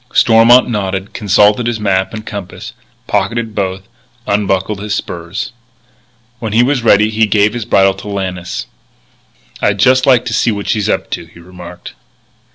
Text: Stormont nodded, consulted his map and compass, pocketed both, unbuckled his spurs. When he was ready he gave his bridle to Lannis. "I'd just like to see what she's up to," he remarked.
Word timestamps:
Stormont 0.15 0.67
nodded, 0.67 1.13
consulted 1.13 1.67
his 1.67 1.79
map 1.79 2.11
and 2.11 2.25
compass, 2.25 2.73
pocketed 3.05 3.53
both, 3.53 3.83
unbuckled 4.25 4.79
his 4.81 4.95
spurs. 4.95 5.51
When 6.39 6.53
he 6.53 6.63
was 6.63 6.81
ready 6.81 7.11
he 7.11 7.27
gave 7.27 7.53
his 7.53 7.65
bridle 7.65 7.93
to 7.93 8.07
Lannis. 8.07 8.65
"I'd 9.61 9.77
just 9.77 10.07
like 10.07 10.25
to 10.25 10.33
see 10.33 10.49
what 10.49 10.67
she's 10.67 10.89
up 10.89 11.11
to," 11.11 11.25
he 11.25 11.39
remarked. 11.39 11.93